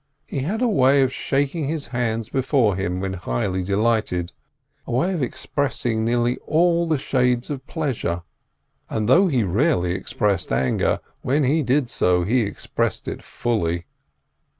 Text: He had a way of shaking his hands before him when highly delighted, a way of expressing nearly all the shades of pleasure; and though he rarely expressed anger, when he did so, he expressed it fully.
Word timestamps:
He 0.25 0.39
had 0.39 0.63
a 0.63 0.67
way 0.67 1.03
of 1.03 1.13
shaking 1.13 1.65
his 1.65 1.89
hands 1.89 2.27
before 2.29 2.75
him 2.75 2.99
when 3.01 3.13
highly 3.13 3.61
delighted, 3.61 4.31
a 4.87 4.91
way 4.91 5.13
of 5.13 5.21
expressing 5.21 6.03
nearly 6.03 6.37
all 6.37 6.87
the 6.87 6.97
shades 6.97 7.51
of 7.51 7.67
pleasure; 7.67 8.23
and 8.89 9.07
though 9.07 9.27
he 9.27 9.43
rarely 9.43 9.91
expressed 9.91 10.51
anger, 10.51 11.01
when 11.21 11.43
he 11.43 11.61
did 11.61 11.87
so, 11.87 12.23
he 12.23 12.39
expressed 12.41 13.07
it 13.07 13.21
fully. 13.21 13.85